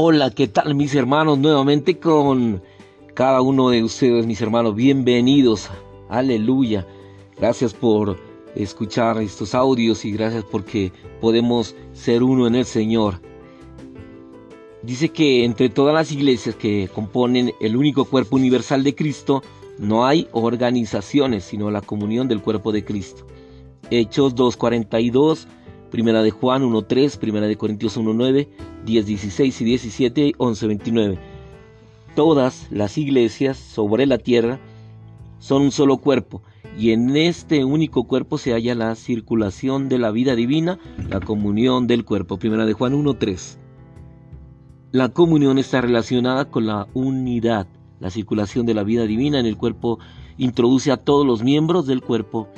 [0.00, 1.40] Hola, ¿qué tal mis hermanos?
[1.40, 2.62] Nuevamente con
[3.14, 4.76] cada uno de ustedes, mis hermanos.
[4.76, 5.70] Bienvenidos.
[6.08, 6.86] Aleluya.
[7.36, 8.16] Gracias por
[8.54, 13.20] escuchar estos audios y gracias porque podemos ser uno en el Señor.
[14.84, 19.42] Dice que entre todas las iglesias que componen el único cuerpo universal de Cristo,
[19.80, 23.26] no hay organizaciones, sino la comunión del cuerpo de Cristo.
[23.90, 25.48] Hechos 2.42,
[25.90, 28.48] Primera de Juan 1.3, Primera de Corintios 1.9,
[28.86, 31.18] 10.16 y 17, 11.29.
[32.14, 34.58] Todas las iglesias sobre la tierra
[35.38, 36.42] son un solo cuerpo
[36.78, 41.86] y en este único cuerpo se halla la circulación de la vida divina, la comunión
[41.86, 42.38] del cuerpo.
[42.38, 43.58] Primera de Juan 1.3.
[44.92, 47.66] La comunión está relacionada con la unidad.
[48.00, 49.98] La circulación de la vida divina en el cuerpo
[50.38, 52.48] introduce a todos los miembros del cuerpo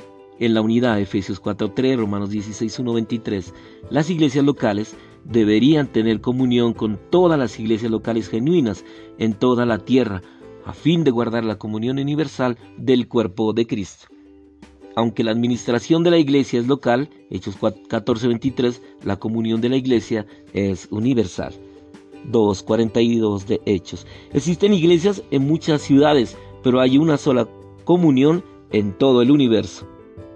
[0.41, 3.53] en la unidad, Efesios 4.3, Romanos 16.1, 23.
[3.91, 8.83] Las iglesias locales deberían tener comunión con todas las iglesias locales genuinas
[9.19, 10.23] en toda la tierra,
[10.65, 14.07] a fin de guardar la comunión universal del cuerpo de Cristo.
[14.95, 20.25] Aunque la administración de la iglesia es local, Hechos 14:23, la comunión de la iglesia
[20.53, 21.53] es universal.
[22.31, 24.07] 2.42 de Hechos.
[24.33, 27.47] Existen iglesias en muchas ciudades, pero hay una sola
[27.83, 29.87] comunión en todo el universo.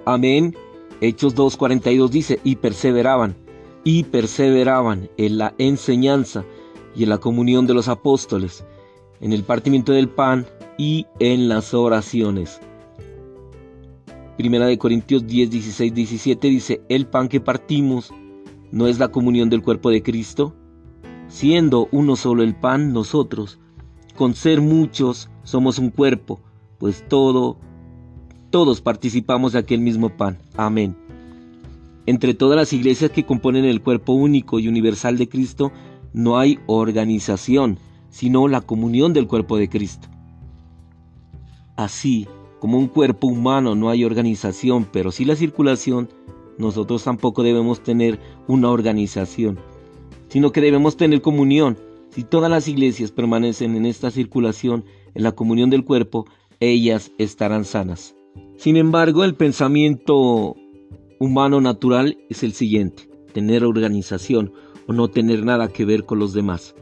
[0.06, 0.56] Amén.
[1.02, 3.36] Hechos 2.42 dice, y perseveraban,
[3.84, 6.46] y perseveraban en la enseñanza
[6.96, 8.66] y en la comunión de los apóstoles,
[9.20, 10.46] en el partimiento del pan
[10.78, 12.62] y en las oraciones.
[14.38, 18.14] Primera de Corintios 10, 16, 17 dice, el pan que partimos
[18.72, 20.54] no es la comunión del cuerpo de Cristo,
[21.28, 23.60] siendo uno solo el pan nosotros,
[24.16, 26.40] con ser muchos somos un cuerpo,
[26.78, 27.58] pues todo
[28.56, 30.38] todos participamos de aquel mismo pan.
[30.56, 30.96] Amén.
[32.06, 35.74] Entre todas las iglesias que componen el cuerpo único y universal de Cristo,
[36.14, 37.78] no hay organización,
[38.10, 40.08] sino la comunión del cuerpo de Cristo.
[41.76, 42.30] Así
[42.62, 46.08] como un cuerpo humano no hay organización, pero sí la circulación,
[46.58, 49.60] nosotros tampoco debemos tener una organización,
[50.30, 51.78] sino que debemos tener comunión.
[52.12, 56.26] Si todas las iglesias permanecen en esta circulación, en la comunión del cuerpo,
[56.62, 58.15] ellas estarán sanas.
[58.58, 60.56] Sin embargo, el pensamiento
[61.20, 64.54] humano natural es el siguiente, tener organización
[64.88, 66.76] o no tener nada que ver con los demás.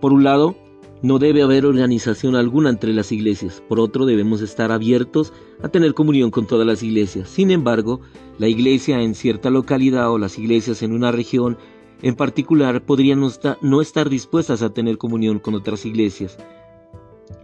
[0.00, 0.56] Por un lado,
[1.02, 3.62] no debe haber organización alguna entre las iglesias.
[3.68, 5.32] Por otro, debemos estar abiertos
[5.62, 7.28] a tener comunión con todas las iglesias.
[7.28, 8.00] Sin embargo,
[8.38, 11.58] la iglesia en cierta localidad o las iglesias en una región
[12.02, 13.20] en particular podrían
[13.62, 16.36] no estar, dispuestas a tener comunión con otras iglesias.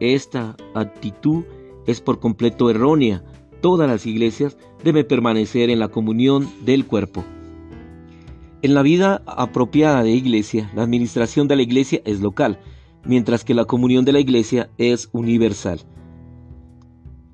[0.01, 1.45] Esta actitud
[1.87, 3.25] es por completo errónea
[3.63, 7.25] todas las iglesias deben permanecer en la comunión del cuerpo.
[8.61, 12.61] En la vida apropiada de iglesia, la administración de la iglesia es local,
[13.05, 15.81] mientras que la comunión de la iglesia es universal.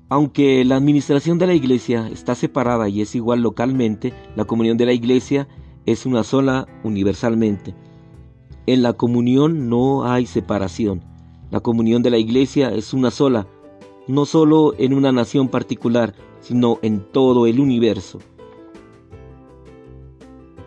[0.07, 4.85] Aunque la administración de la iglesia está separada y es igual localmente, la comunión de
[4.85, 5.47] la iglesia
[5.85, 7.75] es una sola universalmente.
[8.65, 11.03] En la comunión no hay separación.
[11.51, 13.47] La comunión de la iglesia es una sola
[14.09, 18.17] no solo en una nación particular, sino en todo el universo.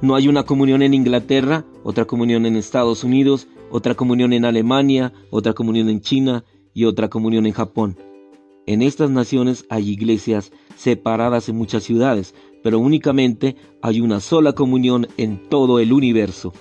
[0.01, 5.13] No hay una comunión en Inglaterra, otra comunión en Estados Unidos, otra comunión en Alemania,
[5.31, 7.97] otra comunión en China y otra comunión en Japón.
[8.67, 15.09] En estas naciones hay iglesias separadas en muchas ciudades, pero únicamente hay una sola comunión
[15.17, 16.53] en todo el universo.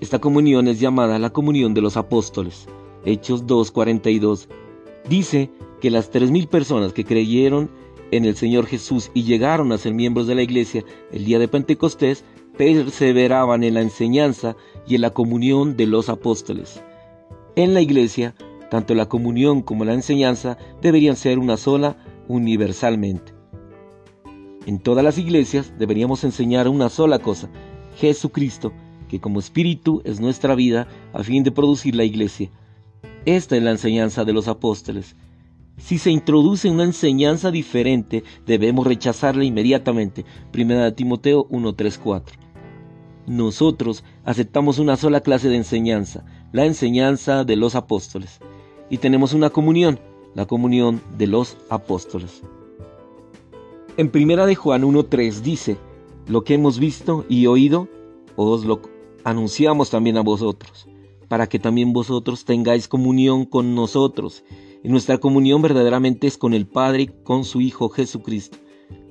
[0.00, 2.68] Esta comunión es llamada la comunión de los apóstoles.
[3.04, 4.46] Hechos 2.42
[5.08, 5.50] dice
[5.86, 7.70] que las tres mil personas que creyeron
[8.10, 11.46] en el Señor Jesús y llegaron a ser miembros de la iglesia el día de
[11.46, 12.24] Pentecostés
[12.58, 16.82] perseveraban en la enseñanza y en la comunión de los apóstoles.
[17.54, 18.34] En la iglesia,
[18.68, 23.32] tanto la comunión como la enseñanza deberían ser una sola universalmente.
[24.66, 27.48] En todas las iglesias deberíamos enseñar una sola cosa,
[27.96, 28.72] Jesucristo,
[29.08, 32.50] que como espíritu es nuestra vida a fin de producir la iglesia.
[33.24, 35.14] Esta es la enseñanza de los apóstoles.
[35.78, 40.24] Si se introduce una enseñanza diferente, debemos rechazarla inmediatamente.
[40.50, 42.22] Primera Timoteo 1.3.4.
[43.26, 48.40] Nosotros aceptamos una sola clase de enseñanza, la enseñanza de los apóstoles.
[48.88, 50.00] Y tenemos una comunión,
[50.34, 52.42] la comunión de los apóstoles.
[53.98, 55.76] En Primera de Juan 1.3 dice,
[56.26, 57.88] lo que hemos visto y oído,
[58.36, 58.80] os lo
[59.24, 60.88] anunciamos también a vosotros,
[61.28, 64.42] para que también vosotros tengáis comunión con nosotros
[64.86, 68.56] y nuestra comunión verdaderamente es con el Padre y con su Hijo Jesucristo.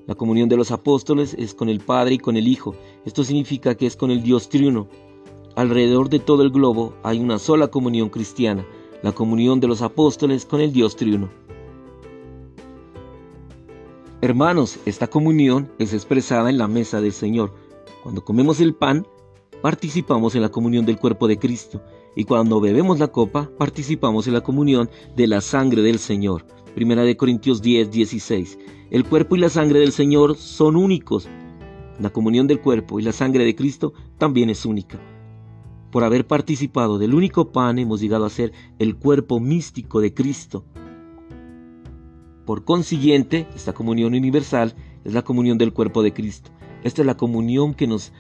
[0.07, 2.75] La comunión de los apóstoles es con el Padre y con el Hijo.
[3.03, 4.87] Esto significa que es con el Dios triuno.
[5.57, 8.65] alrededor de todo el globo hay una sola comunión cristiana,
[9.03, 11.29] la comunión de los apóstoles con el Dios triuno.
[14.21, 17.53] Hermanos, esta comunión es expresada en la mesa del Señor.
[18.01, 19.05] Cuando comemos el pan,
[19.61, 21.81] participamos en la comunión del cuerpo de Cristo,
[22.15, 26.45] y cuando bebemos la copa, participamos en la comunión de la sangre del Señor.
[26.73, 28.57] Primera de Corintios 10, 16.
[28.89, 31.27] El cuerpo y la sangre del Señor son únicos.
[31.99, 34.99] La comunión del cuerpo y la sangre de Cristo también es única.
[35.91, 40.65] Por haber participado del único pan hemos llegado a ser el cuerpo místico de Cristo.
[42.45, 46.51] Por consiguiente, esta comunión universal es la comunión del cuerpo de Cristo.
[46.83, 48.13] Esta es la comunión que nos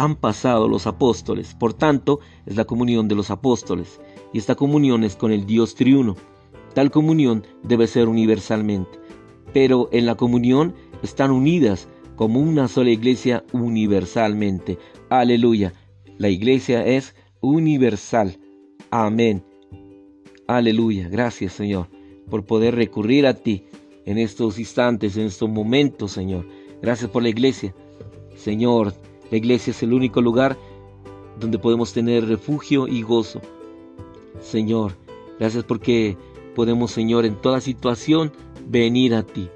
[0.00, 1.54] han pasado los apóstoles.
[1.54, 4.00] Por tanto, es la comunión de los apóstoles.
[4.32, 6.16] Y esta comunión es con el Dios triuno.
[6.74, 8.98] Tal comunión debe ser universalmente.
[9.52, 11.86] Pero en la comunión están unidas
[12.16, 14.78] como una sola iglesia universalmente.
[15.10, 15.74] Aleluya.
[16.16, 18.38] La iglesia es universal.
[18.90, 19.44] Amén.
[20.46, 21.10] Aleluya.
[21.10, 21.88] Gracias Señor
[22.30, 23.64] por poder recurrir a ti
[24.06, 26.46] en estos instantes, en estos momentos, Señor.
[26.80, 27.74] Gracias por la iglesia.
[28.36, 28.94] Señor,
[29.30, 30.56] la iglesia es el único lugar
[31.38, 33.40] donde podemos tener refugio y gozo.
[34.40, 34.92] Señor,
[35.38, 36.16] gracias porque
[36.54, 38.32] podemos, Señor, en toda situación
[38.66, 39.48] venir a ti.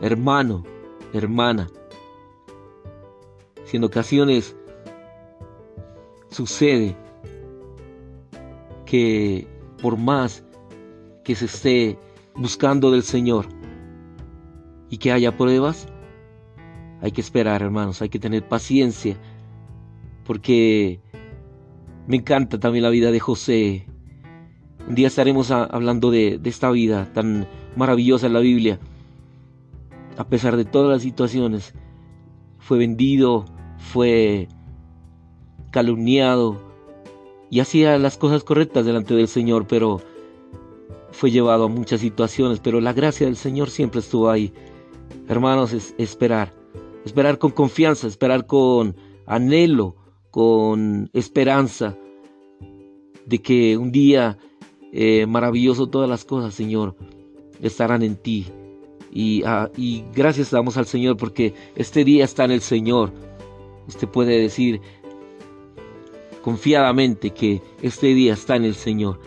[0.00, 0.64] Hermano,
[1.12, 1.68] hermana,
[3.64, 4.56] si en ocasiones
[6.30, 6.96] sucede
[8.86, 9.46] que
[9.80, 10.44] por más
[11.24, 11.98] que se esté
[12.34, 13.46] buscando del Señor
[14.90, 15.86] y que haya pruebas,
[17.02, 19.16] hay que esperar, hermanos, hay que tener paciencia,
[20.24, 21.00] porque
[22.06, 23.86] me encanta también la vida de José.
[24.88, 28.78] Un día estaremos hablando de, de esta vida tan maravillosa en la Biblia.
[30.16, 31.74] A pesar de todas las situaciones,
[32.58, 33.46] fue vendido,
[33.78, 34.46] fue
[35.72, 36.60] calumniado
[37.50, 40.00] y hacía las cosas correctas delante del Señor, pero
[41.10, 44.52] fue llevado a muchas situaciones, pero la gracia del Señor siempre estuvo ahí.
[45.28, 46.61] Hermanos, es esperar,
[47.04, 48.96] esperar con confianza, esperar con
[49.26, 49.96] anhelo,
[50.30, 51.96] con esperanza
[53.26, 54.38] de que un día
[54.92, 56.96] eh, maravilloso todas las cosas, Señor,
[57.60, 58.46] estarán en ti.
[59.10, 63.12] Y, ah, y gracias damos al Señor porque este día está en el Señor.
[63.86, 64.80] Usted puede decir
[66.42, 69.20] confiadamente que este día está en el Señor.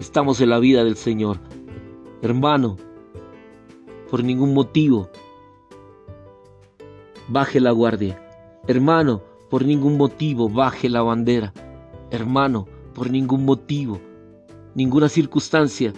[0.00, 1.38] Estamos en la vida del Señor.
[2.22, 2.76] Hermano,
[4.10, 5.10] por ningún motivo,
[7.28, 8.20] baje la guardia.
[8.66, 11.52] Hermano, por ningún motivo, baje la bandera.
[12.10, 14.00] Hermano, por ningún motivo,
[14.74, 15.92] ninguna circunstancia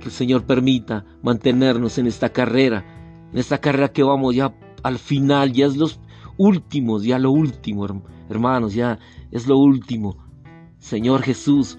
[0.00, 2.84] que el Señor permita mantenernos en esta carrera,
[3.32, 6.00] en esta carrera que vamos ya al final, ya es los
[6.36, 7.86] últimos, ya lo último,
[8.28, 8.98] hermanos, ya
[9.30, 10.16] es lo último.
[10.78, 11.78] Señor Jesús,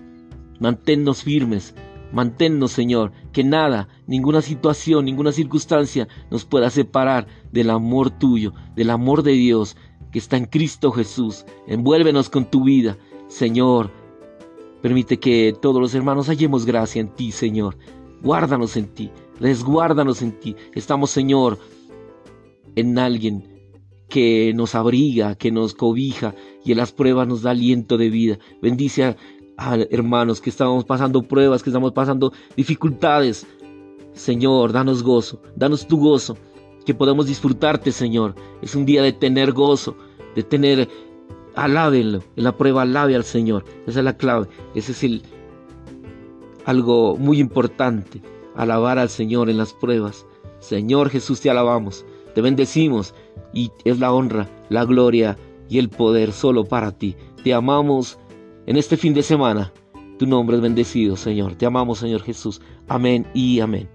[0.60, 1.76] manténnos firmes,
[2.12, 8.89] manténnos, Señor, que nada, ninguna situación, ninguna circunstancia nos pueda separar del amor tuyo, del
[8.89, 9.75] amor de Dios
[10.12, 11.45] que está en Cristo Jesús.
[11.68, 13.92] Envuélvenos con tu vida, Señor.
[14.81, 17.77] Permite que todos los hermanos hallemos gracia en ti, Señor.
[18.21, 20.56] Guárdanos en ti, resguárdanos en ti.
[20.74, 21.60] Estamos, Señor,
[22.75, 23.57] en alguien
[24.10, 28.39] que nos abriga, que nos cobija y en las pruebas nos da aliento de vida.
[28.62, 29.17] Bendice a,
[29.90, 33.46] hermanos que estamos pasando pruebas, que estamos pasando dificultades.
[34.14, 36.38] Señor, danos gozo, danos tu gozo,
[36.86, 38.36] que podamos disfrutarte, Señor.
[38.62, 39.96] Es un día de tener gozo,
[40.36, 40.88] de tener,
[41.56, 43.64] alábenlo, en la prueba alabe al Señor.
[43.86, 45.22] Esa es la clave, ese es el,
[46.66, 48.22] algo muy importante,
[48.56, 50.26] alabar al Señor en las pruebas.
[50.60, 53.14] Señor Jesús, te alabamos, te bendecimos
[53.54, 55.38] y es la honra, la gloria
[55.70, 57.16] y el poder solo para ti.
[57.44, 58.18] Te amamos
[58.67, 59.74] en este fin de semana.
[60.19, 61.55] Tu nombre es bendecido, Señor.
[61.55, 62.62] Te amamos, Señor Jesús.
[62.88, 63.89] Amén y amén.